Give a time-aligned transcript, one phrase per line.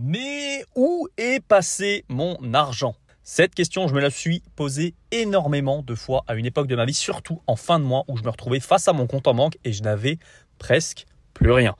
[0.00, 2.94] Mais où est passé mon argent?
[3.24, 6.84] Cette question, je me la suis posée énormément de fois à une époque de ma
[6.84, 9.34] vie, surtout en fin de mois où je me retrouvais face à mon compte en
[9.34, 10.18] banque et je n'avais
[10.58, 11.74] presque plus rien.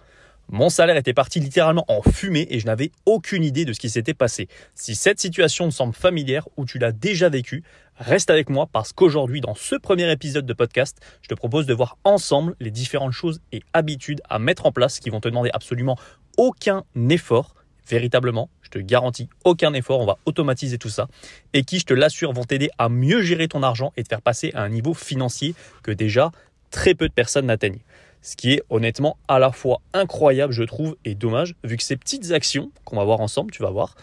[0.48, 3.88] Mon salaire était parti littéralement en fumée et je n'avais aucune idée de ce qui
[3.88, 4.48] s'était passé.
[4.74, 7.62] Si cette situation te semble familière ou tu l'as déjà vécue,
[7.98, 11.74] reste avec moi parce qu'aujourd'hui, dans ce premier épisode de podcast, je te propose de
[11.74, 15.50] voir ensemble les différentes choses et habitudes à mettre en place qui vont te demander
[15.52, 15.96] absolument
[16.36, 17.54] aucun effort
[17.88, 21.08] véritablement, je te garantis aucun effort, on va automatiser tout ça,
[21.52, 24.22] et qui, je te l'assure, vont t'aider à mieux gérer ton argent et te faire
[24.22, 26.30] passer à un niveau financier que déjà
[26.70, 27.80] très peu de personnes n'atteignent.
[28.20, 31.96] Ce qui est honnêtement à la fois incroyable, je trouve, et dommage, vu que ces
[31.96, 33.94] petites actions qu'on va voir ensemble, tu vas voir,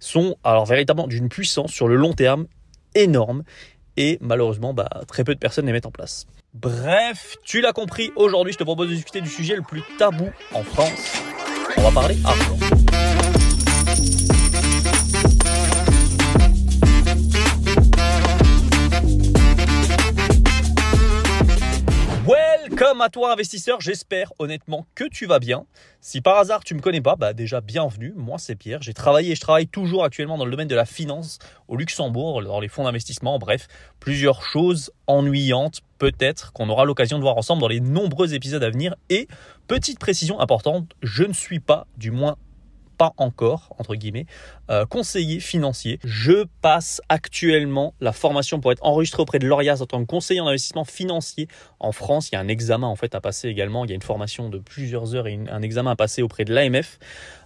[0.00, 2.46] sont alors véritablement d'une puissance sur le long terme
[2.94, 3.44] énorme,
[3.96, 6.26] et malheureusement, bah, très peu de personnes les mettent en place.
[6.54, 10.30] Bref, tu l'as compris, aujourd'hui je te propose de discuter du sujet le plus tabou
[10.54, 11.18] en France.
[11.76, 12.56] On va parler argent.
[22.28, 25.66] Welcome à toi investisseur, j'espère honnêtement que tu vas bien.
[26.00, 29.32] Si par hasard tu me connais pas, bah déjà bienvenue, moi c'est Pierre, j'ai travaillé
[29.32, 32.68] et je travaille toujours actuellement dans le domaine de la finance au Luxembourg, dans les
[32.68, 33.66] fonds d'investissement, bref,
[33.98, 38.70] plusieurs choses ennuyantes peut-être qu'on aura l'occasion de voir ensemble dans les nombreux épisodes à
[38.70, 38.94] venir.
[39.10, 39.28] Et
[39.66, 42.36] petite précision importante, je ne suis pas, du moins
[42.98, 44.26] pas encore, entre guillemets,
[44.70, 46.00] euh, conseiller financier.
[46.04, 50.40] Je passe actuellement la formation pour être enregistré auprès de l'ORIAS en tant que conseiller
[50.40, 51.48] en investissement financier
[51.80, 52.28] en France.
[52.30, 53.84] Il y a un examen en fait à passer également.
[53.84, 56.52] Il y a une formation de plusieurs heures et un examen à passer auprès de
[56.52, 56.98] l'AMF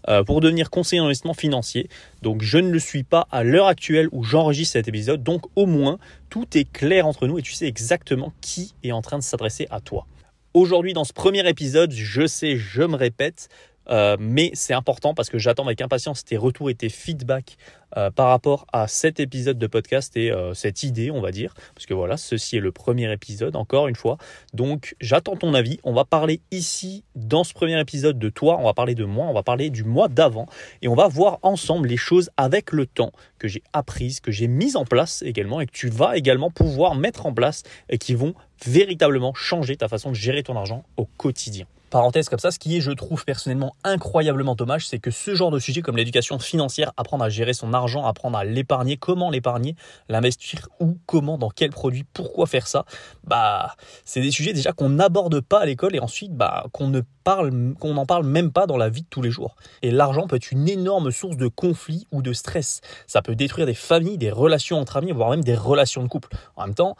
[0.08, 1.89] euh, pour devenir conseiller en investissement financier.
[2.23, 5.23] Donc je ne le suis pas à l'heure actuelle où j'enregistre cet épisode.
[5.23, 5.98] Donc au moins
[6.30, 9.67] tout est clair entre nous et tu sais exactement qui est en train de s'adresser
[9.70, 10.06] à toi.
[10.55, 13.48] Aujourd'hui, dans ce premier épisode, je sais, je me répète,
[13.91, 17.56] euh, mais c'est important parce que j'attends avec impatience tes retours et tes feedbacks
[17.97, 21.52] euh, par rapport à cet épisode de podcast et euh, cette idée, on va dire.
[21.74, 24.17] Parce que voilà, ceci est le premier épisode, encore une fois.
[24.55, 25.79] Donc j'attends ton avis.
[25.84, 28.57] On va parler ici, dans ce premier épisode, de toi.
[28.58, 29.27] On va parler de moi.
[29.27, 30.46] On va parler du mois d'avant.
[30.80, 34.48] Et on va voir ensemble les choses avec le temps que j'ai apprises, que j'ai
[34.48, 38.14] mises en place également et que tu vas également pouvoir mettre en place et qui
[38.14, 38.34] vont
[38.64, 42.77] véritablement changer ta façon de gérer ton argent au quotidien parenthèse comme ça, ce qui
[42.77, 46.92] est, je trouve personnellement incroyablement dommage, c'est que ce genre de sujet comme l'éducation financière,
[46.97, 49.77] apprendre à gérer son argent, apprendre à l'épargner, comment l'épargner,
[50.08, 52.86] l'investir où, comment, dans quel produit, pourquoi faire ça,
[53.25, 57.02] bah, c'est des sujets déjà qu'on n'aborde pas à l'école et ensuite, bah, qu'on ne
[57.25, 59.57] parle, qu'on n'en parle même pas dans la vie de tous les jours.
[59.83, 62.81] Et l'argent peut être une énorme source de conflit ou de stress.
[63.07, 66.29] Ça peut détruire des familles, des relations entre amis, voire même des relations de couple.
[66.57, 66.97] En même temps,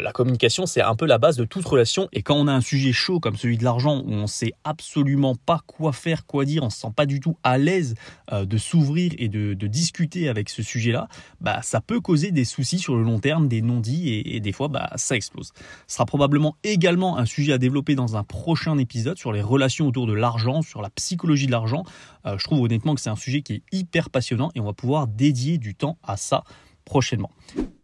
[0.00, 2.08] la communication, c'est un peu la base de toute relation.
[2.12, 5.34] Et quand on a un sujet chaud comme celui de l'argent, où on sait absolument
[5.34, 7.94] pas quoi faire, quoi dire, on se sent pas du tout à l'aise
[8.32, 11.08] euh, de s'ouvrir et de, discuter avec ce sujet-là,
[11.40, 14.68] bah, ça peut causer des soucis sur le long terme, des non-dits, et, des fois,
[14.68, 15.52] bah, ça explose.
[15.88, 19.88] Ce sera probablement également un sujet à développer dans un prochain épisode sur les relations
[19.88, 21.84] autour de l'argent, sur la psychologie de l'argent.
[22.26, 24.72] Euh, je trouve honnêtement que c'est un sujet qui est hyper passionnant et on va
[24.72, 26.44] pouvoir dédier du temps à ça
[26.84, 27.30] prochainement.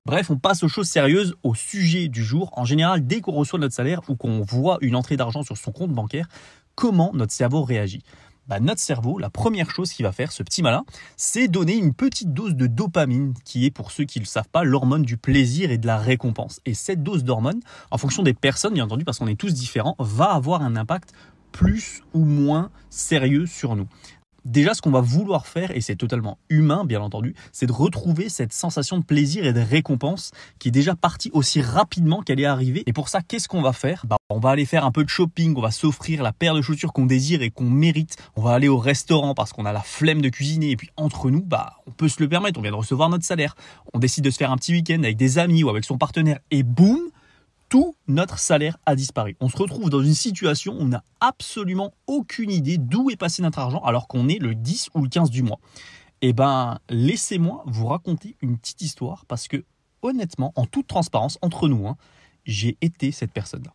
[0.05, 2.51] Bref, on passe aux choses sérieuses, au sujet du jour.
[2.55, 5.71] En général, dès qu'on reçoit notre salaire ou qu'on voit une entrée d'argent sur son
[5.71, 6.27] compte bancaire,
[6.75, 8.03] comment notre cerveau réagit?
[8.49, 10.85] Bah, notre cerveau, la première chose qu'il va faire, ce petit malin,
[11.17, 14.49] c'est donner une petite dose de dopamine, qui est, pour ceux qui ne le savent
[14.49, 16.61] pas, l'hormone du plaisir et de la récompense.
[16.67, 17.61] Et cette dose d'hormone,
[17.93, 21.13] en fonction des personnes, bien entendu, parce qu'on est tous différents, va avoir un impact
[21.53, 23.87] plus ou moins sérieux sur nous.
[24.45, 28.29] Déjà, ce qu'on va vouloir faire, et c'est totalement humain, bien entendu, c'est de retrouver
[28.29, 32.47] cette sensation de plaisir et de récompense qui est déjà partie aussi rapidement qu'elle est
[32.47, 32.83] arrivée.
[32.87, 34.05] Et pour ça, qu'est-ce qu'on va faire?
[34.07, 36.63] Bah, On va aller faire un peu de shopping, on va s'offrir la paire de
[36.63, 38.17] chaussures qu'on désire et qu'on mérite.
[38.37, 40.71] On va aller au restaurant parce qu'on a la flemme de cuisiner.
[40.71, 43.25] Et puis entre nous, bah, on peut se le permettre, on vient de recevoir notre
[43.25, 43.55] salaire.
[43.95, 46.39] On décide de se faire un petit week-end avec des amis ou avec son partenaire.
[46.51, 46.99] Et boum
[47.73, 49.35] tout notre salaire a disparu.
[49.41, 53.41] On se retrouve dans une situation où on n'a absolument aucune idée d'où est passé
[53.41, 55.59] notre argent alors qu'on est le 10 ou le 15 du mois.
[56.21, 59.65] Eh ben, laissez-moi vous raconter une petite histoire parce que
[60.03, 61.97] honnêtement, en toute transparence entre nous, hein,
[62.45, 63.73] j'ai été cette personne-là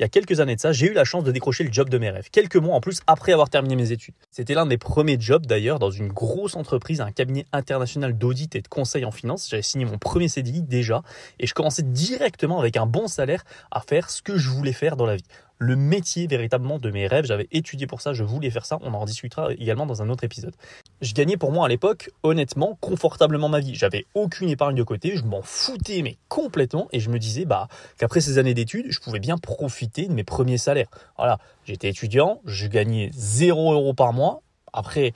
[0.00, 1.90] il y a quelques années de ça, j'ai eu la chance de décrocher le job
[1.90, 2.30] de mes rêves.
[2.32, 4.14] Quelques mois en plus après avoir terminé mes études.
[4.30, 8.62] C'était l'un des premiers jobs d'ailleurs dans une grosse entreprise, un cabinet international d'audit et
[8.62, 9.46] de conseil en finance.
[9.50, 11.02] J'avais signé mon premier CDI déjà
[11.38, 14.96] et je commençais directement avec un bon salaire à faire ce que je voulais faire
[14.96, 15.24] dans la vie
[15.60, 17.26] le métier véritablement de mes rêves.
[17.26, 18.78] J'avais étudié pour ça, je voulais faire ça.
[18.80, 20.54] On en discutera également dans un autre épisode.
[21.02, 23.74] Je gagnais pour moi à l'époque, honnêtement, confortablement ma vie.
[23.74, 27.68] J'avais aucune épargne de côté, je m'en foutais mais complètement et je me disais bah
[27.98, 30.88] qu'après ces années d'études, je pouvais bien profiter de mes premiers salaires.
[31.18, 34.42] Voilà, j'étais étudiant, je gagnais 0 euros par mois.
[34.72, 35.12] Après,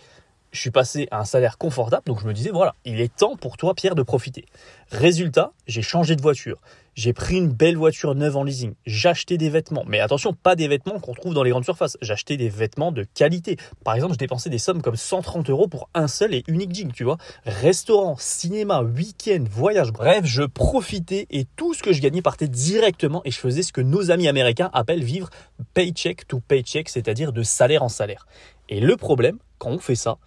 [0.55, 3.37] je suis passé à un salaire confortable, donc je me disais, voilà, il est temps
[3.37, 4.47] pour toi, Pierre, de profiter.
[4.93, 6.61] Résultat, j'ai changé de voiture.
[6.95, 8.75] J'ai pris une belle voiture neuve en leasing.
[8.87, 9.83] J'achetais des vêtements.
[9.89, 11.97] Mais attention, pas des vêtements qu'on trouve dans les grandes surfaces.
[12.01, 13.57] J'achetais des vêtements de qualité.
[13.83, 16.93] Par exemple, je dépensais des sommes comme 130 euros pour un seul et unique jean,
[16.93, 17.17] tu vois.
[17.47, 19.91] Restaurant, cinéma, week-end, voyage.
[19.91, 23.73] Bref, je profitais et tout ce que je gagnais partait directement et je faisais ce
[23.73, 25.31] que nos amis américains appellent vivre
[25.75, 28.29] paycheck to paycheck, c'est-à-dire de salaire en salaire.
[28.69, 30.19] Et le problème, quand on fait ça,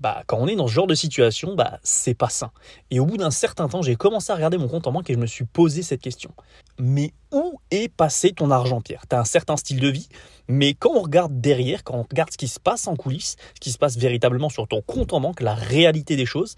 [0.00, 2.50] bah, quand on est dans ce genre de situation, bah, c'est pas sain.
[2.90, 5.14] Et au bout d'un certain temps, j'ai commencé à regarder mon compte en banque et
[5.14, 6.30] je me suis posé cette question.
[6.78, 9.04] Mais où est passé ton argent, Pierre?
[9.08, 10.08] Tu un certain style de vie,
[10.48, 13.60] mais quand on regarde derrière, quand on regarde ce qui se passe en coulisses, ce
[13.60, 16.56] qui se passe véritablement sur ton compte en banque, la réalité des choses,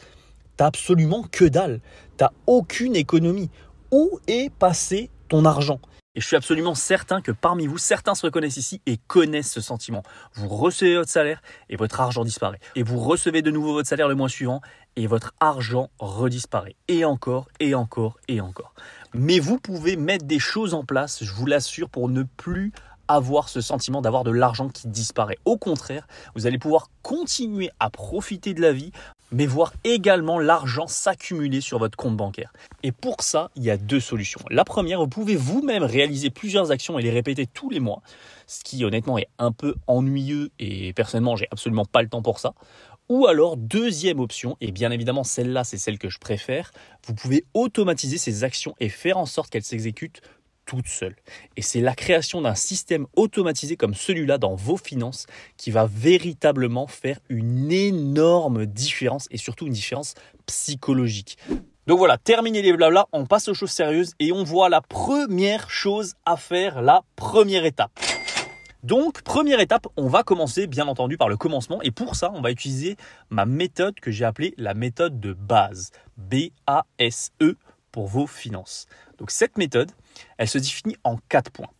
[0.56, 1.80] t'as absolument que dalle.
[2.16, 3.50] T'as aucune économie.
[3.90, 5.80] Où est passé ton argent?
[6.14, 9.62] Et je suis absolument certain que parmi vous, certains se reconnaissent ici et connaissent ce
[9.62, 10.02] sentiment.
[10.34, 12.60] Vous recevez votre salaire et votre argent disparaît.
[12.76, 14.60] Et vous recevez de nouveau votre salaire le mois suivant
[14.96, 16.76] et votre argent redisparaît.
[16.88, 18.74] Et encore, et encore, et encore.
[19.14, 22.72] Mais vous pouvez mettre des choses en place, je vous l'assure, pour ne plus
[23.08, 25.38] avoir ce sentiment d'avoir de l'argent qui disparaît.
[25.46, 28.92] Au contraire, vous allez pouvoir continuer à profiter de la vie,
[29.32, 32.52] mais voir également l'argent s'accumuler sur votre compte bancaire.
[32.82, 34.40] Et pour ça, il y a deux solutions.
[34.50, 38.02] La première, vous pouvez vous-même réaliser plusieurs actions et les répéter tous les mois,
[38.46, 42.38] ce qui honnêtement est un peu ennuyeux et personnellement, j'ai absolument pas le temps pour
[42.38, 42.54] ça.
[43.08, 46.70] Ou alors, deuxième option, et bien évidemment celle-là c'est celle que je préfère,
[47.06, 50.22] vous pouvez automatiser ces actions et faire en sorte qu'elles s'exécutent
[50.66, 51.16] toute seule.
[51.56, 55.26] Et c'est la création d'un système automatisé comme celui-là dans vos finances
[55.56, 60.14] qui va véritablement faire une énorme différence et surtout une différence
[60.46, 61.38] psychologique.
[61.86, 65.68] Donc voilà, terminé les blabla, on passe aux choses sérieuses et on voit la première
[65.68, 67.90] chose à faire, la première étape.
[68.82, 72.40] Donc, première étape, on va commencer bien entendu par le commencement et pour ça, on
[72.40, 72.96] va utiliser
[73.30, 77.56] ma méthode que j'ai appelée la méthode de base, B-A-S-E
[77.92, 78.86] pour vos finances.
[79.18, 79.92] Donc cette méthode,
[80.38, 81.70] elle se définit en quatre points.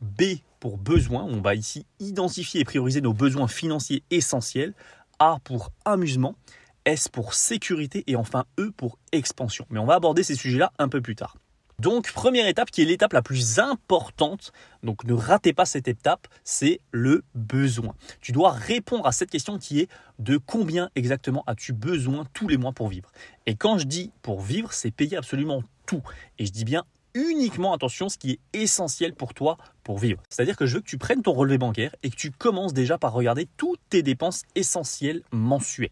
[0.00, 0.22] B
[0.60, 4.74] pour besoin, on va ici identifier et prioriser nos besoins financiers essentiels.
[5.18, 6.36] A pour amusement,
[6.84, 9.66] S pour sécurité et enfin E pour expansion.
[9.70, 11.36] Mais on va aborder ces sujets-là un peu plus tard.
[11.78, 16.28] Donc première étape qui est l'étape la plus importante, donc ne ratez pas cette étape,
[16.44, 17.94] c'est le besoin.
[18.20, 19.88] Tu dois répondre à cette question qui est
[20.18, 23.10] de combien exactement as-tu besoin tous les mois pour vivre?
[23.46, 26.02] Et quand je dis pour vivre, c'est payer absolument tout.
[26.38, 26.84] Et je dis bien
[27.14, 30.20] uniquement, attention, ce qui est essentiel pour toi pour vivre.
[30.28, 32.98] C'est-à-dire que je veux que tu prennes ton relevé bancaire et que tu commences déjà
[32.98, 35.90] par regarder toutes tes dépenses essentielles mensuelles.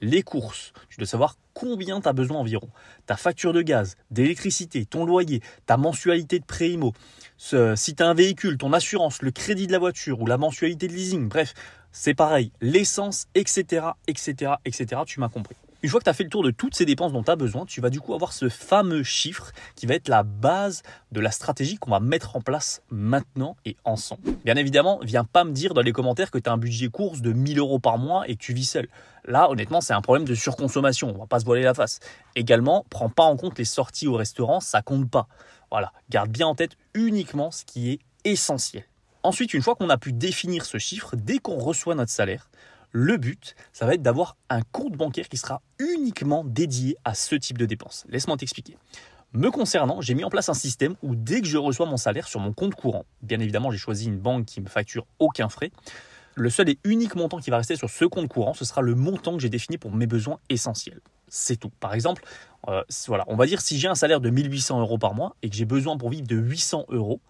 [0.00, 2.68] Les courses, tu dois savoir combien tu as besoin environ.
[3.06, 6.78] Ta facture de gaz, d'électricité, ton loyer, ta mensualité de pré
[7.38, 10.88] si tu as un véhicule, ton assurance, le crédit de la voiture ou la mensualité
[10.88, 11.54] de leasing, bref,
[11.90, 15.56] c'est pareil, l'essence, etc., etc., etc., tu m'as compris.
[15.84, 17.34] Une fois que tu as fait le tour de toutes ces dépenses dont tu as
[17.34, 21.18] besoin, tu vas du coup avoir ce fameux chiffre qui va être la base de
[21.18, 24.22] la stratégie qu'on va mettre en place maintenant et ensemble.
[24.44, 27.20] Bien évidemment, viens pas me dire dans les commentaires que tu as un budget course
[27.20, 28.86] de 1000 euros par mois et que tu vis seul.
[29.24, 31.98] Là, honnêtement, c'est un problème de surconsommation, on va pas se voiler la face.
[32.36, 35.26] Également, prends pas en compte les sorties au restaurant, ça compte pas.
[35.72, 38.84] Voilà, garde bien en tête uniquement ce qui est essentiel.
[39.24, 42.50] Ensuite, une fois qu'on a pu définir ce chiffre, dès qu'on reçoit notre salaire,
[42.92, 47.34] le but, ça va être d'avoir un compte bancaire qui sera uniquement dédié à ce
[47.34, 48.04] type de dépenses.
[48.08, 48.76] Laisse-moi t'expliquer.
[49.32, 52.28] Me concernant, j'ai mis en place un système où dès que je reçois mon salaire
[52.28, 55.72] sur mon compte courant, bien évidemment j'ai choisi une banque qui me facture aucun frais,
[56.34, 58.94] le seul et unique montant qui va rester sur ce compte courant, ce sera le
[58.94, 61.00] montant que j'ai défini pour mes besoins essentiels.
[61.28, 61.70] C'est tout.
[61.80, 62.22] Par exemple,
[62.68, 65.48] euh, voilà, on va dire si j'ai un salaire de 1800 euros par mois et
[65.48, 67.20] que j'ai besoin pour vivre de 800 euros,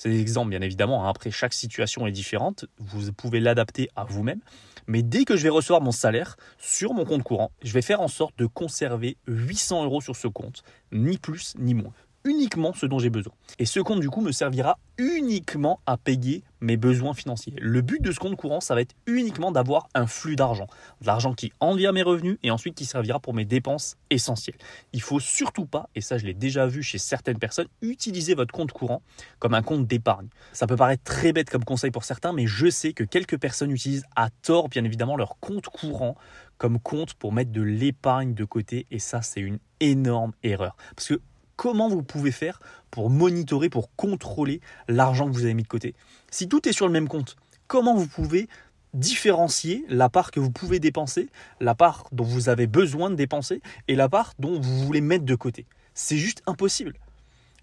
[0.00, 1.10] c'est des exemples bien évidemment, hein.
[1.10, 4.40] après chaque situation est différente, vous pouvez l'adapter à vous-même.
[4.86, 8.00] Mais dès que je vais recevoir mon salaire sur mon compte courant, je vais faire
[8.00, 11.92] en sorte de conserver 800 euros sur ce compte, ni plus ni moins
[12.24, 13.32] uniquement ce dont j'ai besoin.
[13.58, 17.54] Et ce compte, du coup, me servira uniquement à payer mes besoins financiers.
[17.58, 20.66] Le but de ce compte courant, ça va être uniquement d'avoir un flux d'argent.
[21.00, 24.58] De l'argent qui envient mes revenus et ensuite qui servira pour mes dépenses essentielles.
[24.92, 28.52] Il faut surtout pas, et ça je l'ai déjà vu chez certaines personnes, utiliser votre
[28.52, 29.02] compte courant
[29.38, 30.28] comme un compte d'épargne.
[30.52, 33.70] Ça peut paraître très bête comme conseil pour certains, mais je sais que quelques personnes
[33.70, 36.16] utilisent à tort, bien évidemment, leur compte courant
[36.58, 40.76] comme compte pour mettre de l'épargne de côté et ça c'est une énorme erreur.
[40.94, 41.20] Parce que
[41.60, 42.58] comment vous pouvez faire
[42.90, 45.94] pour monitorer, pour contrôler l'argent que vous avez mis de côté.
[46.30, 47.36] Si tout est sur le même compte,
[47.66, 48.48] comment vous pouvez
[48.94, 51.28] différencier la part que vous pouvez dépenser,
[51.60, 55.26] la part dont vous avez besoin de dépenser et la part dont vous voulez mettre
[55.26, 55.66] de côté?
[55.92, 56.94] C'est juste impossible.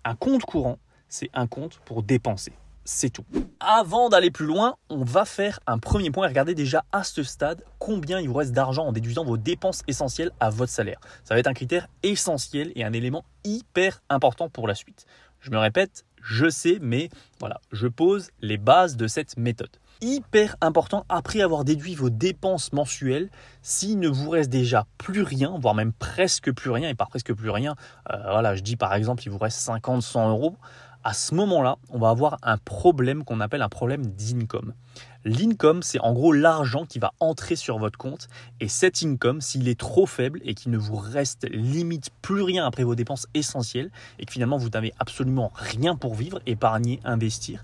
[0.06, 0.78] Un compte courant,
[1.10, 2.54] c'est un compte pour dépenser.
[2.88, 3.26] C'est tout.
[3.60, 7.22] Avant d'aller plus loin, on va faire un premier point et regarder déjà à ce
[7.22, 11.00] stade combien il vous reste d'argent en déduisant vos dépenses essentielles à votre salaire.
[11.26, 15.06] Ça va être un critère essentiel et un élément hyper important pour la suite.
[15.42, 19.70] Je me répète, je sais, mais voilà, je pose les bases de cette méthode.
[20.00, 23.30] Hyper important après avoir déduit vos dépenses mensuelles,
[23.64, 27.34] s'il ne vous reste déjà plus rien, voire même presque plus rien, et par presque
[27.34, 27.76] plus rien,
[28.12, 30.56] euh, voilà, je dis par exemple, il vous reste 50, 100 euros,
[31.08, 34.74] à ce moment-là, on va avoir un problème qu'on appelle un problème d'income.
[35.24, 38.28] L'income, c'est en gros l'argent qui va entrer sur votre compte.
[38.60, 42.66] Et cet income, s'il est trop faible et qu'il ne vous reste limite plus rien
[42.66, 47.64] après vos dépenses essentielles, et que finalement vous n'avez absolument rien pour vivre, épargner, investir,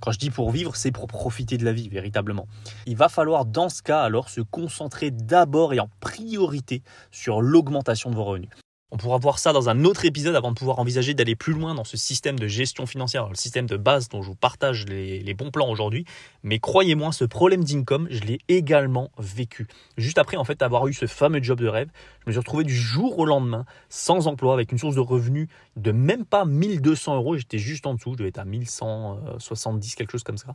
[0.00, 2.48] quand je dis pour vivre, c'est pour profiter de la vie, véritablement.
[2.86, 8.08] Il va falloir, dans ce cas, alors, se concentrer d'abord et en priorité sur l'augmentation
[8.08, 8.48] de vos revenus.
[8.92, 11.74] On pourra voir ça dans un autre épisode avant de pouvoir envisager d'aller plus loin
[11.74, 15.34] dans ce système de gestion financière, le système de base dont je vous partage les,
[15.34, 16.04] bons plans aujourd'hui.
[16.42, 19.68] Mais croyez-moi, ce problème d'income, je l'ai également vécu.
[19.96, 21.88] Juste après en fait avoir eu ce fameux job de rêve,
[22.22, 25.46] je me suis retrouvé du jour au lendemain sans emploi avec une source de revenus
[25.76, 27.36] de même pas 1200 euros.
[27.36, 30.54] J'étais juste en dessous, je devais être à 1170, quelque chose comme ça.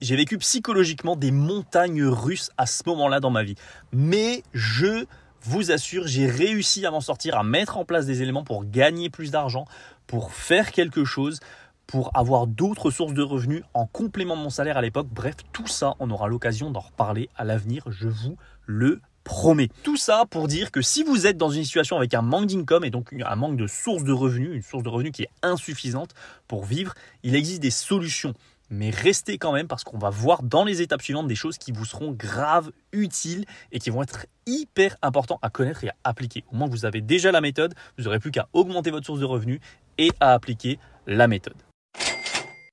[0.00, 3.54] J'ai vécu psychologiquement des montagnes russes à ce moment-là dans ma vie.
[3.92, 5.04] Mais je
[5.42, 9.10] vous assure, j'ai réussi à m'en sortir, à mettre en place des éléments pour gagner
[9.10, 9.64] plus d'argent,
[10.06, 11.40] pour faire quelque chose,
[11.86, 15.08] pour avoir d'autres sources de revenus en complément de mon salaire à l'époque.
[15.10, 19.68] Bref, tout ça, on aura l'occasion d'en reparler à l'avenir, je vous le promets.
[19.82, 22.84] Tout ça pour dire que si vous êtes dans une situation avec un manque d'income
[22.84, 26.14] et donc un manque de source de revenus, une source de revenus qui est insuffisante
[26.48, 28.34] pour vivre, il existe des solutions
[28.70, 31.72] mais restez quand même parce qu'on va voir dans les étapes suivantes des choses qui
[31.72, 36.44] vous seront graves, utiles et qui vont être hyper importants à connaître et à appliquer.
[36.52, 39.24] Au moins, vous avez déjà la méthode, vous n'aurez plus qu'à augmenter votre source de
[39.24, 39.60] revenus
[39.98, 41.56] et à appliquer la méthode.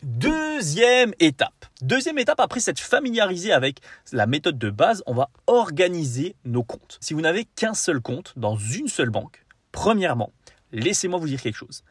[0.03, 1.65] Deuxième étape.
[1.81, 3.79] Deuxième étape, après s'être familiarisé avec
[4.11, 6.97] la méthode de base, on va organiser nos comptes.
[7.01, 10.31] Si vous n'avez qu'un seul compte dans une seule banque, premièrement,
[10.71, 11.83] laissez-moi vous dire quelque chose.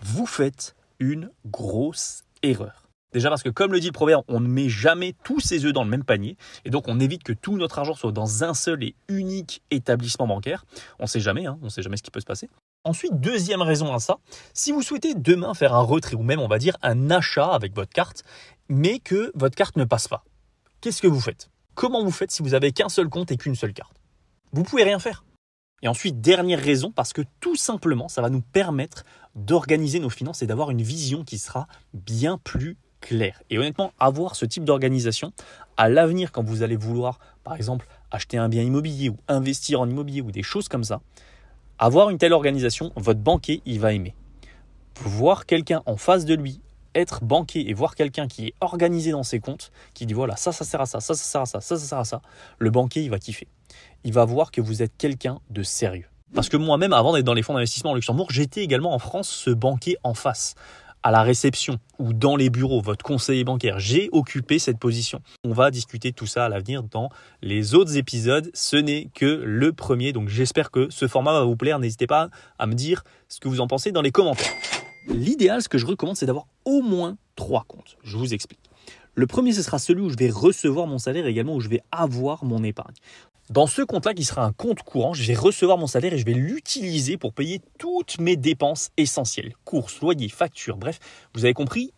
[0.00, 2.87] Vous faites une grosse erreur.
[3.12, 5.72] Déjà parce que comme le dit le proverbe, on ne met jamais tous ses œufs
[5.72, 8.52] dans le même panier et donc on évite que tout notre argent soit dans un
[8.52, 10.66] seul et unique établissement bancaire.
[10.98, 12.50] On ne sait jamais, hein, on ne sait jamais ce qui peut se passer.
[12.84, 14.18] Ensuite, deuxième raison à ça,
[14.52, 17.74] si vous souhaitez demain faire un retrait ou même on va dire un achat avec
[17.74, 18.24] votre carte,
[18.68, 20.22] mais que votre carte ne passe pas,
[20.80, 21.48] qu'est-ce que vous faites?
[21.74, 23.96] Comment vous faites si vous avez qu'un seul compte et qu'une seule carte?
[24.52, 25.24] Vous pouvez rien faire.
[25.82, 30.42] Et ensuite, dernière raison, parce que tout simplement, ça va nous permettre d'organiser nos finances
[30.42, 33.42] et d'avoir une vision qui sera bien plus clair.
[33.50, 35.32] Et honnêtement, avoir ce type d'organisation,
[35.76, 39.88] à l'avenir, quand vous allez vouloir, par exemple, acheter un bien immobilier ou investir en
[39.88, 41.00] immobilier ou des choses comme ça,
[41.78, 44.14] avoir une telle organisation, votre banquier, il va aimer.
[45.00, 46.60] Voir quelqu'un en face de lui
[46.94, 50.52] être banquier et voir quelqu'un qui est organisé dans ses comptes, qui dit voilà, ça,
[50.52, 52.22] ça sert à ça, ça, ça sert à ça, ça, ça sert à ça,
[52.58, 53.46] le banquier, il va kiffer.
[54.04, 56.06] Il va voir que vous êtes quelqu'un de sérieux.
[56.34, 59.28] Parce que moi-même, avant d'être dans les fonds d'investissement au Luxembourg, j'étais également en France
[59.28, 60.54] ce banquier en face
[61.02, 63.78] à la réception ou dans les bureaux, votre conseiller bancaire.
[63.78, 65.20] J'ai occupé cette position.
[65.44, 67.10] On va discuter tout ça à l'avenir dans
[67.42, 68.50] les autres épisodes.
[68.54, 71.78] Ce n'est que le premier, donc j'espère que ce format va vous plaire.
[71.78, 72.28] N'hésitez pas
[72.58, 74.52] à me dire ce que vous en pensez dans les commentaires.
[75.08, 77.96] L'idéal, ce que je recommande, c'est d'avoir au moins trois comptes.
[78.02, 78.60] Je vous explique.
[79.14, 81.68] Le premier, ce sera celui où je vais recevoir mon salaire et également où je
[81.68, 82.94] vais avoir mon épargne.
[83.50, 86.26] Dans ce compte-là, qui sera un compte courant, je vais recevoir mon salaire et je
[86.26, 89.54] vais l'utiliser pour payer toutes mes dépenses essentielles.
[89.64, 90.98] Courses, loyer, factures, bref,
[91.34, 91.94] vous avez compris,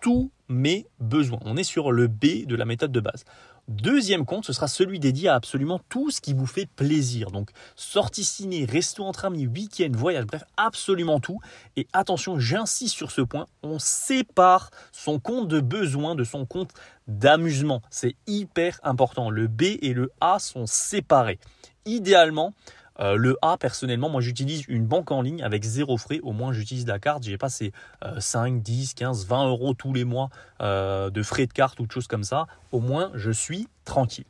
[0.00, 1.40] tous mes besoins.
[1.44, 3.24] On est sur le B de la méthode de base.
[3.68, 7.30] Deuxième compte, ce sera celui dédié à absolument tout ce qui vous fait plaisir.
[7.30, 11.40] Donc sortie ciné, resto entre amis, week-end, voyage, bref, absolument tout.
[11.76, 16.72] Et attention, j'insiste sur ce point, on sépare son compte de besoin de son compte
[17.08, 17.80] d'amusement.
[17.88, 19.30] C'est hyper important.
[19.30, 21.38] Le B et le A sont séparés.
[21.86, 22.52] Idéalement,
[23.00, 26.20] euh, le A, personnellement, moi j'utilise une banque en ligne avec zéro frais.
[26.22, 27.24] Au moins j'utilise la carte.
[27.24, 27.72] J'ai passé
[28.18, 31.92] 5, 10, 15, 20 euros tous les mois euh, de frais de carte ou de
[31.92, 32.46] choses comme ça.
[32.72, 34.24] Au moins je suis tranquille.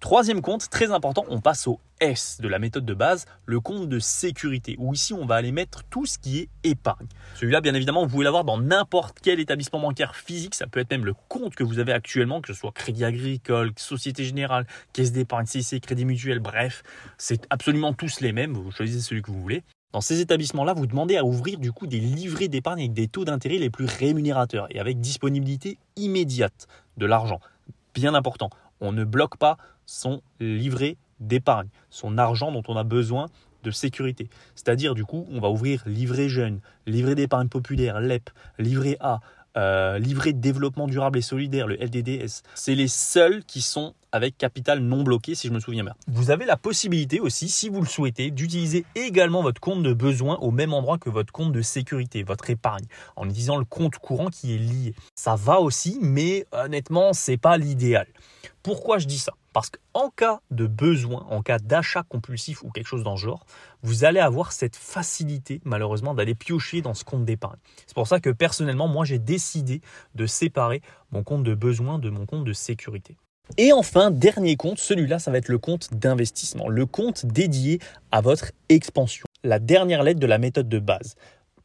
[0.00, 3.88] Troisième compte, très important, on passe au S de la méthode de base, le compte
[3.88, 7.08] de sécurité, où ici on va aller mettre tout ce qui est épargne.
[7.34, 10.92] Celui-là, bien évidemment, vous pouvez l'avoir dans n'importe quel établissement bancaire physique, ça peut être
[10.92, 15.10] même le compte que vous avez actuellement, que ce soit Crédit Agricole, Société Générale, Caisse
[15.10, 16.84] d'épargne, CIC, Crédit Mutuel, bref,
[17.18, 19.64] c'est absolument tous les mêmes, vous choisissez celui que vous voulez.
[19.92, 23.24] Dans ces établissements-là, vous demandez à ouvrir du coup des livrets d'épargne avec des taux
[23.24, 27.40] d'intérêt les plus rémunérateurs et avec disponibilité immédiate de l'argent.
[27.94, 28.50] Bien important,
[28.80, 29.56] on ne bloque pas
[29.88, 33.26] son livret d'épargne, son argent dont on a besoin
[33.64, 34.28] de sécurité.
[34.54, 39.20] C'est-à-dire, du coup, on va ouvrir livret jeune, livret d'épargne populaire, LEP, livret A,
[39.56, 42.42] euh, livret de développement durable et solidaire, le LDDS.
[42.54, 45.94] C'est les seuls qui sont avec capital non bloqué, si je me souviens bien.
[46.06, 50.36] Vous avez la possibilité aussi, si vous le souhaitez, d'utiliser également votre compte de besoin
[50.36, 52.84] au même endroit que votre compte de sécurité, votre épargne,
[53.16, 54.94] en utilisant le compte courant qui est lié.
[55.16, 58.06] Ça va aussi, mais honnêtement, c'est pas l'idéal.
[58.62, 59.32] Pourquoi je dis ça?
[59.58, 63.44] Parce qu'en cas de besoin, en cas d'achat compulsif ou quelque chose dans ce genre,
[63.82, 67.58] vous allez avoir cette facilité, malheureusement, d'aller piocher dans ce compte d'épargne.
[67.88, 69.80] C'est pour ça que personnellement, moi, j'ai décidé
[70.14, 73.16] de séparer mon compte de besoin de mon compte de sécurité.
[73.56, 77.80] Et enfin, dernier compte, celui-là, ça va être le compte d'investissement, le compte dédié
[78.12, 79.26] à votre expansion.
[79.42, 81.16] La dernière lettre de la méthode de base.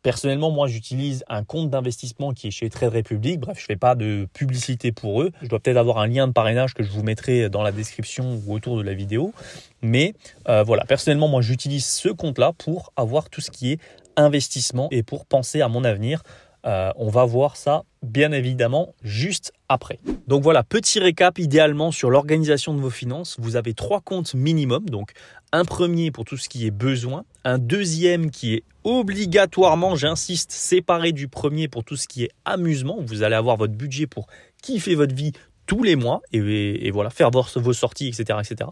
[0.03, 3.39] Personnellement, moi, j'utilise un compte d'investissement qui est chez Trade Republic.
[3.39, 5.31] Bref, je ne fais pas de publicité pour eux.
[5.41, 8.41] Je dois peut-être avoir un lien de parrainage que je vous mettrai dans la description
[8.45, 9.33] ou autour de la vidéo.
[9.81, 10.13] Mais
[10.49, 13.79] euh, voilà, personnellement, moi, j'utilise ce compte-là pour avoir tout ce qui est
[14.17, 16.21] investissement et pour penser à mon avenir.
[16.65, 19.99] Euh, on va voir ça bien évidemment juste après.
[20.27, 23.37] Donc voilà, petit récap idéalement sur l'organisation de vos finances.
[23.39, 25.11] Vous avez trois comptes minimum, donc
[25.51, 31.11] un premier pour tout ce qui est besoin, un deuxième qui est obligatoirement, j'insiste, séparé
[31.11, 32.97] du premier pour tout ce qui est amusement.
[32.99, 34.27] Vous allez avoir votre budget pour
[34.61, 35.31] kiffer votre vie
[35.65, 38.69] tous les mois et, voilà, faire vos, vos sorties, etc., etc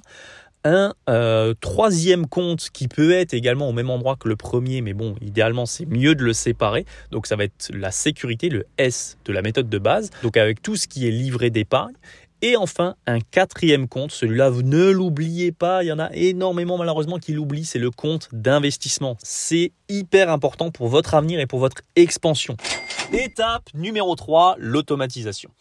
[0.64, 4.94] un euh, troisième compte qui peut être également au même endroit que le premier, mais
[4.94, 6.86] bon, idéalement, c'est mieux de le séparer.
[7.12, 10.10] Donc, ça va être la sécurité, le S de la méthode de base.
[10.24, 11.94] Donc, avec tout ce qui est livré d'épargne.
[12.44, 16.76] Et enfin, un quatrième compte, celui-là, vous ne l'oubliez pas, il y en a énormément
[16.76, 19.16] malheureusement qui l'oublient, c'est le compte d'investissement.
[19.22, 22.58] C'est hyper important pour votre avenir et pour votre expansion.
[23.14, 25.52] Étape numéro 3, l'automatisation.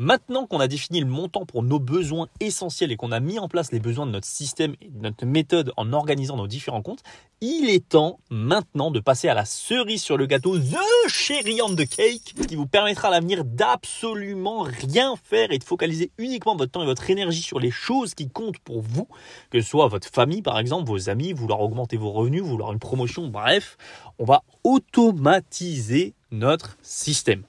[0.00, 3.48] Maintenant qu'on a défini le montant pour nos besoins essentiels et qu'on a mis en
[3.48, 7.02] place les besoins de notre système et de notre méthode en organisant nos différents comptes,
[7.40, 11.74] il est temps maintenant de passer à la cerise sur le gâteau, The Cherry on
[11.74, 16.70] the Cake, qui vous permettra à l'avenir d'absolument rien faire et de focaliser uniquement votre
[16.70, 19.08] temps et votre énergie sur les choses qui comptent pour vous,
[19.50, 22.78] que ce soit votre famille par exemple, vos amis, vouloir augmenter vos revenus, vouloir une
[22.78, 23.76] promotion, bref,
[24.20, 27.42] on va automatiser notre système.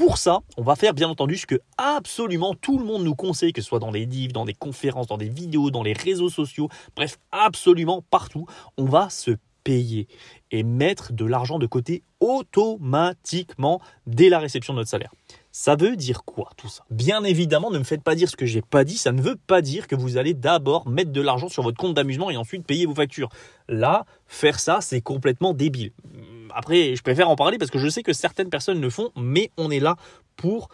[0.00, 3.52] Pour ça, on va faire bien entendu ce que absolument tout le monde nous conseille,
[3.52, 6.30] que ce soit dans des livres, dans des conférences, dans des vidéos, dans les réseaux
[6.30, 8.46] sociaux, bref, absolument partout.
[8.78, 9.32] On va se
[9.62, 10.08] payer
[10.52, 15.12] et mettre de l'argent de côté automatiquement dès la réception de notre salaire.
[15.52, 16.82] Ça veut dire quoi tout ça?
[16.90, 18.96] Bien évidemment, ne me faites pas dire ce que j'ai pas dit.
[18.96, 21.92] Ça ne veut pas dire que vous allez d'abord mettre de l'argent sur votre compte
[21.92, 23.28] d'amusement et ensuite payer vos factures.
[23.68, 25.92] Là, faire ça, c'est complètement débile
[26.54, 29.50] après, je préfère en parler parce que je sais que certaines personnes le font, mais
[29.56, 29.96] on est là
[30.36, 30.68] pour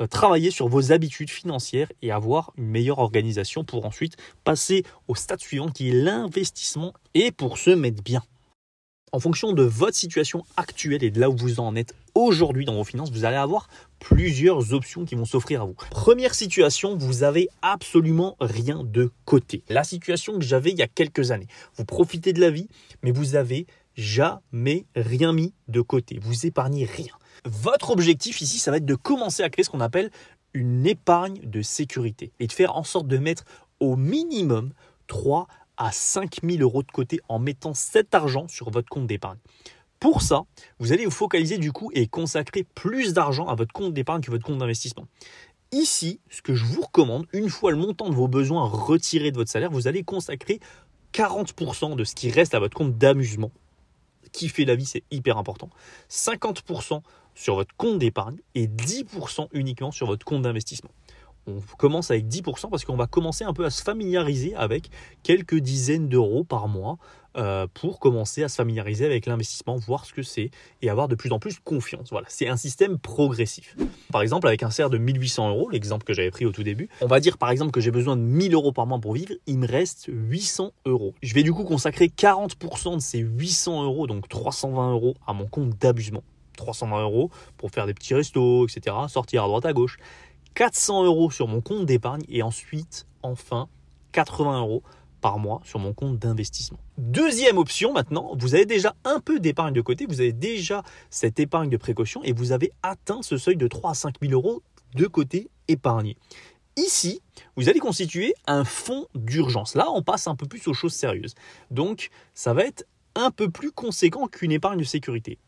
[0.00, 5.14] euh, travailler sur vos habitudes financières et avoir une meilleure organisation pour ensuite passer au
[5.14, 8.22] stade suivant qui est l'investissement et pour se mettre bien.
[9.14, 12.74] En fonction de votre situation actuelle et de là où vous en êtes aujourd'hui dans
[12.74, 13.68] vos finances, vous allez avoir
[13.98, 15.74] plusieurs options qui vont s'offrir à vous.
[15.90, 19.64] Première situation, vous avez absolument rien de côté.
[19.68, 21.48] La situation que j'avais il y a quelques années.
[21.76, 22.68] Vous profitez de la vie,
[23.02, 26.18] mais vous avez jamais rien mis de côté.
[26.20, 27.14] Vous épargnez rien.
[27.44, 30.10] Votre objectif ici, ça va être de commencer à créer ce qu'on appelle
[30.54, 33.44] une épargne de sécurité et de faire en sorte de mettre
[33.80, 34.72] au minimum
[35.06, 39.38] 3 à 5 000 euros de côté en mettant cet argent sur votre compte d'épargne.
[39.98, 40.42] Pour ça,
[40.78, 44.30] vous allez vous focaliser du coup et consacrer plus d'argent à votre compte d'épargne que
[44.30, 45.06] votre compte d'investissement.
[45.70, 49.36] Ici, ce que je vous recommande, une fois le montant de vos besoins retiré de
[49.36, 50.60] votre salaire, vous allez consacrer
[51.12, 53.52] 40% de ce qui reste à votre compte d'amusement
[54.32, 55.70] kiffer la vie, c'est hyper important.
[56.10, 57.02] 50%
[57.34, 60.90] sur votre compte d'épargne et 10% uniquement sur votre compte d'investissement.
[61.46, 64.90] On commence avec 10% parce qu'on va commencer un peu à se familiariser avec
[65.22, 66.98] quelques dizaines d'euros par mois
[67.36, 70.50] euh, pour commencer à se familiariser avec l'investissement, voir ce que c'est
[70.82, 72.10] et avoir de plus en plus confiance.
[72.10, 73.76] Voilà, c'est un système progressif.
[74.10, 76.88] Par exemple, avec un CER de 1800 euros, l'exemple que j'avais pris au tout début,
[77.00, 79.32] on va dire par exemple que j'ai besoin de 1000 euros par mois pour vivre,
[79.46, 81.14] il me reste 800 euros.
[81.22, 85.46] Je vais du coup consacrer 40% de ces 800 euros, donc 320 euros, à mon
[85.46, 86.22] compte d'abusement.
[86.56, 89.96] 320 euros pour faire des petits restos, etc., sortir à droite à gauche.
[90.54, 93.68] 400 euros sur mon compte d'épargne et ensuite, enfin,
[94.12, 94.82] 80 euros
[95.22, 96.78] par mois sur mon compte d'investissement.
[96.98, 101.40] Deuxième option maintenant, vous avez déjà un peu d'épargne de côté, vous avez déjà cette
[101.40, 104.62] épargne de précaution et vous avez atteint ce seuil de 3 à 5 000 euros
[104.94, 106.18] de côté épargné.
[106.76, 107.22] Ici,
[107.56, 109.74] vous allez constituer un fonds d'urgence.
[109.74, 111.34] Là, on passe un peu plus aux choses sérieuses.
[111.70, 115.38] Donc, ça va être un peu plus conséquent qu'une épargne de sécurité.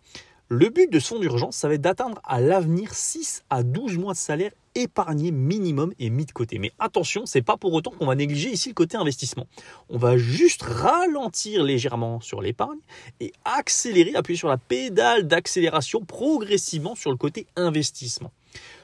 [0.48, 3.96] Le but de ce fonds d'urgence, ça va être d'atteindre à l'avenir 6 à 12
[3.96, 6.58] mois de salaire épargné minimum et mis de côté.
[6.58, 9.46] Mais attention, c'est pas pour autant qu'on va négliger ici le côté investissement.
[9.88, 12.78] On va juste ralentir légèrement sur l'épargne
[13.20, 18.30] et accélérer, appuyer sur la pédale d'accélération progressivement sur le côté investissement.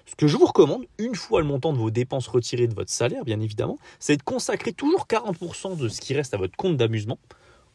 [0.07, 2.91] Ce que je vous recommande, une fois le montant de vos dépenses retirées de votre
[2.91, 6.79] salaire, bien évidemment, c'est de consacrer toujours 40% de ce qui reste à votre compte
[6.79, 7.19] d'amusement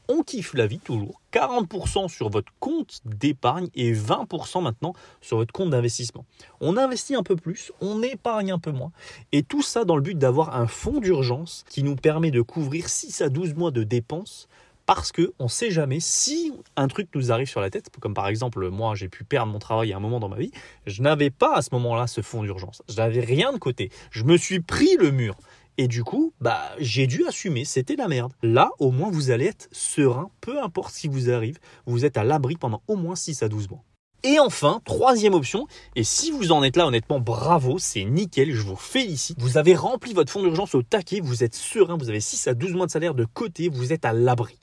[0.07, 1.21] on kiffe la vie toujours.
[1.33, 6.25] 40% sur votre compte d'épargne et 20% maintenant sur votre compte d'investissement.
[6.61, 8.91] On investit un peu plus, on épargne un peu moins.
[9.31, 12.89] Et tout ça dans le but d'avoir un fonds d'urgence qui nous permet de couvrir
[12.89, 14.47] 6 à 12 mois de dépenses
[14.85, 18.27] parce qu'on ne sait jamais si un truc nous arrive sur la tête, comme par
[18.27, 20.51] exemple moi j'ai pu perdre mon travail à un moment dans ma vie,
[20.85, 24.23] je n'avais pas à ce moment-là ce fonds d'urgence, je n'avais rien de côté, je
[24.23, 25.35] me suis pris le mur.
[25.77, 28.31] Et du coup, bah, j'ai dû assumer, c'était la merde.
[28.41, 32.15] Là, au moins, vous allez être serein, peu importe ce qui vous arrive, vous êtes
[32.17, 33.83] à l'abri pendant au moins 6 à 12 mois.
[34.23, 38.61] Et enfin, troisième option, et si vous en êtes là, honnêtement, bravo, c'est nickel, je
[38.61, 39.39] vous félicite.
[39.39, 42.53] Vous avez rempli votre fonds d'urgence au taquet, vous êtes serein, vous avez 6 à
[42.53, 44.57] 12 mois de salaire de côté, vous êtes à l'abri.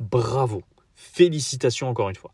[0.00, 0.62] Bravo.
[0.94, 2.32] Félicitations encore une fois.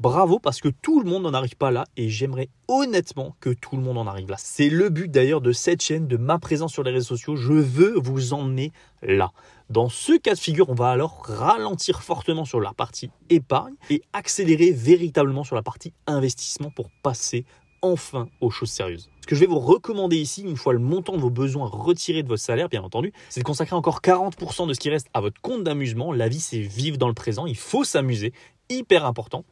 [0.00, 3.76] Bravo parce que tout le monde n'en arrive pas là et j'aimerais honnêtement que tout
[3.76, 4.36] le monde en arrive là.
[4.38, 7.34] C'est le but d'ailleurs de cette chaîne, de ma présence sur les réseaux sociaux.
[7.34, 8.70] Je veux vous emmener
[9.02, 9.32] là.
[9.70, 14.02] Dans ce cas de figure, on va alors ralentir fortement sur la partie épargne et
[14.12, 17.44] accélérer véritablement sur la partie investissement pour passer
[17.82, 19.10] enfin aux choses sérieuses.
[19.20, 22.22] Ce que je vais vous recommander ici, une fois le montant de vos besoins retirés
[22.22, 25.20] de votre salaire, bien entendu, c'est de consacrer encore 40% de ce qui reste à
[25.20, 26.12] votre compte d'amusement.
[26.12, 28.32] La vie, c'est vivre dans le présent, il faut s'amuser,
[28.70, 29.44] hyper important.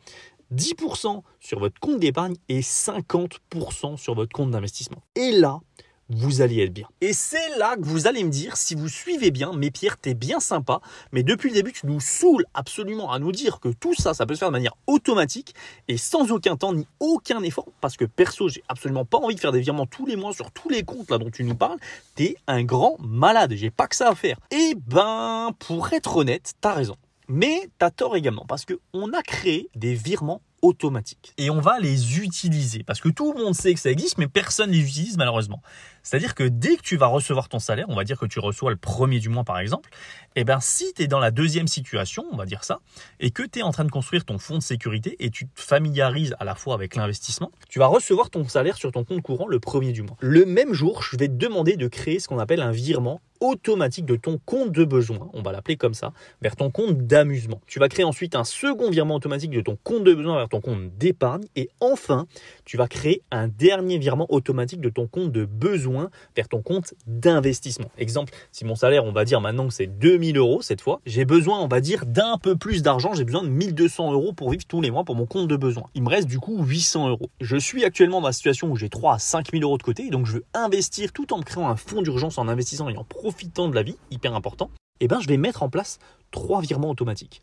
[0.54, 5.02] 10% sur votre compte d'épargne et 50% sur votre compte d'investissement.
[5.14, 5.60] Et là,
[6.08, 6.88] vous allez être bien.
[7.00, 10.14] Et c'est là que vous allez me dire, si vous suivez bien, mais Pierre, t'es
[10.14, 10.80] bien sympa,
[11.12, 14.26] mais depuis le début, tu nous saoules absolument à nous dire que tout ça, ça
[14.26, 15.54] peut se faire de manière automatique
[15.88, 19.40] et sans aucun temps ni aucun effort, parce que perso, j'ai absolument pas envie de
[19.40, 21.78] faire des virements tous les mois sur tous les comptes là dont tu nous parles.
[22.14, 24.38] T'es un grand malade, j'ai pas que ça à faire.
[24.50, 26.96] Et eh ben, pour être honnête, t'as raison.
[27.28, 31.32] Mais tu as tort également parce qu'on a créé des virements automatiques.
[31.38, 34.26] Et on va les utiliser parce que tout le monde sait que ça existe, mais
[34.26, 35.62] personne ne les utilise malheureusement.
[36.02, 38.70] C'est-à-dire que dès que tu vas recevoir ton salaire, on va dire que tu reçois
[38.70, 39.90] le premier du mois par exemple,
[40.36, 42.80] et eh bien si tu es dans la deuxième situation, on va dire ça,
[43.20, 45.60] et que tu es en train de construire ton fonds de sécurité et tu te
[45.60, 49.48] familiarises à la fois avec l'investissement, tu vas recevoir ton salaire sur ton compte courant
[49.48, 50.16] le premier du mois.
[50.20, 54.06] Le même jour, je vais te demander de créer ce qu'on appelle un virement automatique
[54.06, 57.60] de ton compte de besoin, on va l'appeler comme ça, vers ton compte d'amusement.
[57.66, 60.96] Tu vas créer ensuite un second virement automatique de ton compte de besoin ton compte
[60.96, 62.26] d'épargne et enfin,
[62.64, 66.94] tu vas créer un dernier virement automatique de ton compte de besoin vers ton compte
[67.06, 67.90] d'investissement.
[67.98, 71.24] Exemple, si mon salaire, on va dire maintenant que c'est 2000 euros cette fois, j'ai
[71.24, 74.64] besoin, on va dire, d'un peu plus d'argent, j'ai besoin de 1200 euros pour vivre
[74.66, 75.84] tous les mois pour mon compte de besoin.
[75.94, 77.30] Il me reste du coup 800 euros.
[77.40, 80.26] Je suis actuellement dans la situation où j'ai 3 à 5000 euros de côté, donc
[80.26, 83.68] je veux investir tout en me créant un fonds d'urgence en investissant et en profitant
[83.68, 85.98] de la vie, hyper important, et eh ben je vais mettre en place
[86.30, 87.42] trois virements automatiques.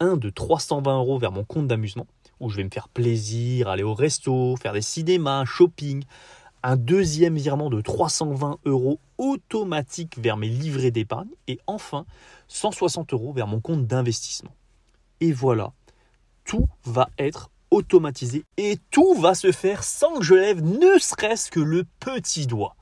[0.00, 2.06] Un de 320 euros vers mon compte d'amusement,
[2.42, 6.04] où je vais me faire plaisir, aller au resto, faire des cinémas, shopping.
[6.64, 11.30] Un deuxième virement de 320 euros automatique vers mes livrets d'épargne.
[11.48, 12.04] Et enfin,
[12.48, 14.54] 160 euros vers mon compte d'investissement.
[15.20, 15.72] Et voilà,
[16.44, 21.50] tout va être automatisé et tout va se faire sans que je lève ne serait-ce
[21.50, 22.76] que le petit doigt.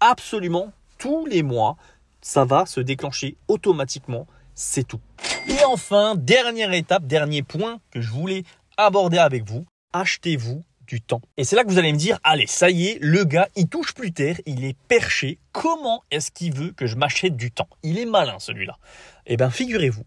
[0.00, 1.76] Absolument tous les mois,
[2.20, 5.00] ça va se déclencher automatiquement, c'est tout.
[5.46, 8.44] Et enfin, dernière étape, dernier point que je voulais
[8.76, 11.22] aborder avec vous, achetez-vous du temps.
[11.36, 13.68] Et c'est là que vous allez me dire, allez, ça y est, le gars, il
[13.68, 17.68] touche plus terre, il est perché, comment est-ce qu'il veut que je m'achète du temps?
[17.82, 18.78] Il est malin celui-là.
[19.26, 20.04] Eh bien, figurez-vous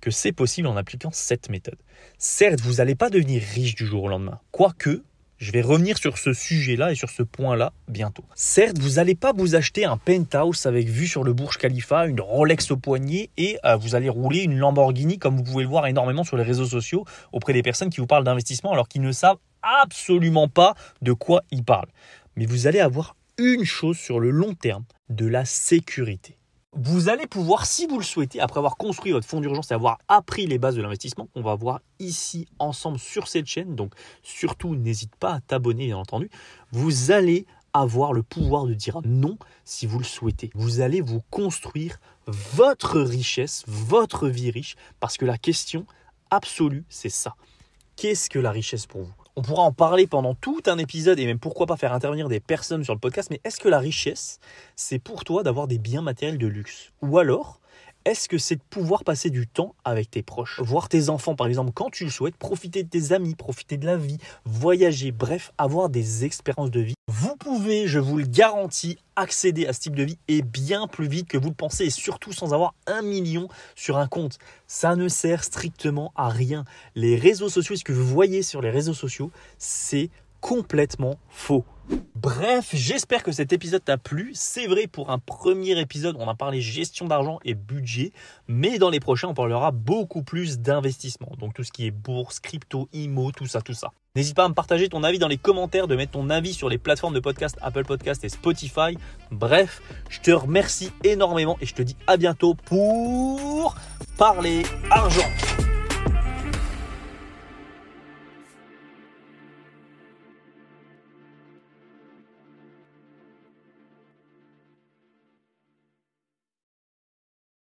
[0.00, 1.78] que c'est possible en appliquant cette méthode.
[2.18, 5.02] Certes, vous n'allez pas devenir riche du jour au lendemain, quoique
[5.40, 8.24] je vais revenir sur ce sujet-là et sur ce point-là bientôt.
[8.34, 12.20] Certes, vous n'allez pas vous acheter un penthouse avec vue sur le Burj Khalifa, une
[12.20, 15.86] Rolex au poignet et euh, vous allez rouler une Lamborghini comme vous pouvez le voir
[15.86, 19.12] énormément sur les réseaux sociaux auprès des personnes qui vous parlent d'investissement alors qu'ils ne
[19.12, 21.88] savent absolument pas de quoi ils parlent.
[22.36, 26.36] Mais vous allez avoir une chose sur le long terme, de la sécurité
[26.72, 29.98] vous allez pouvoir, si vous le souhaitez, après avoir construit votre fonds d'urgence et avoir
[30.08, 34.76] appris les bases de l'investissement qu'on va voir ici ensemble sur cette chaîne, donc surtout
[34.76, 36.30] n'hésite pas à t'abonner bien entendu,
[36.70, 40.50] vous allez avoir le pouvoir de dire non si vous le souhaitez.
[40.54, 45.86] Vous allez vous construire votre richesse, votre vie riche, parce que la question
[46.30, 47.34] absolue, c'est ça.
[47.96, 49.19] Qu'est-ce que la richesse pour vous?
[49.40, 52.40] On pourra en parler pendant tout un épisode et même pourquoi pas faire intervenir des
[52.40, 54.38] personnes sur le podcast, mais est-ce que la richesse,
[54.76, 56.92] c'est pour toi d'avoir des biens matériels de luxe?
[57.00, 57.59] Ou alors,
[58.06, 60.58] Est-ce que c'est de pouvoir passer du temps avec tes proches?
[60.62, 63.84] Voir tes enfants, par exemple, quand tu le souhaites, profiter de tes amis, profiter de
[63.84, 66.94] la vie, voyager, bref, avoir des expériences de vie.
[67.08, 71.08] Vous pouvez, je vous le garantis, accéder à ce type de vie et bien plus
[71.08, 74.38] vite que vous le pensez et surtout sans avoir un million sur un compte.
[74.66, 76.64] Ça ne sert strictement à rien.
[76.94, 80.08] Les réseaux sociaux, ce que vous voyez sur les réseaux sociaux, c'est
[80.40, 81.66] complètement faux.
[82.14, 84.32] Bref, j'espère que cet épisode t'a plu.
[84.34, 88.12] C'est vrai, pour un premier épisode, on a parlé gestion d'argent et budget,
[88.46, 91.32] mais dans les prochains, on parlera beaucoup plus d'investissement.
[91.38, 93.92] Donc tout ce qui est bourse, crypto, IMO, tout ça, tout ça.
[94.16, 96.68] N'hésite pas à me partager ton avis dans les commentaires, de mettre ton avis sur
[96.68, 98.98] les plateformes de podcast Apple Podcast et Spotify.
[99.30, 103.76] Bref, je te remercie énormément et je te dis à bientôt pour
[104.18, 105.30] parler argent.